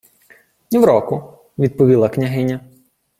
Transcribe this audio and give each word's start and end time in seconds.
—Нівроку,— 0.71 1.37
відповіла 1.59 2.09
княгиня. 2.09 2.59